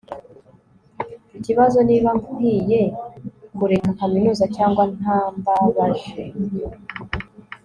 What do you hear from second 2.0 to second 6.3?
nkwiye kureka kaminuza cyangwa ntambabaje